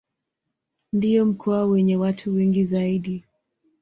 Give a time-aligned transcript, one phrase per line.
[0.93, 3.23] Ndio mkoa wenye watu wengi zaidi.